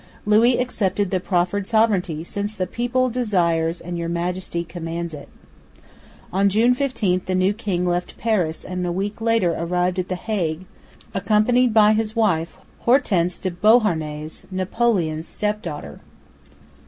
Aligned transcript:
Louis 0.25 0.59
accepted 0.59 1.11
the 1.11 1.19
proffered 1.19 1.67
sovereignty 1.67 2.23
"since 2.23 2.55
the 2.55 2.65
people 2.65 3.07
desires 3.11 3.79
and 3.79 3.99
Your 3.99 4.09
Majesty 4.09 4.63
commands 4.63 5.13
it." 5.13 5.29
On 6.33 6.49
June 6.49 6.73
15 6.73 7.21
the 7.27 7.35
new 7.35 7.53
king 7.53 7.85
left 7.85 8.17
Paris 8.17 8.65
and 8.65 8.83
a 8.87 8.91
week 8.91 9.21
later 9.21 9.53
arrived 9.53 9.99
at 9.99 10.09
the 10.09 10.15
Hague, 10.15 10.65
accompanied 11.13 11.71
by 11.71 11.93
his 11.93 12.15
wife, 12.15 12.57
Hortense 12.79 13.37
de 13.37 13.51
Beauharnais, 13.51 14.41
Napoleon's 14.49 15.27
step 15.27 15.61
daughter. 15.61 15.99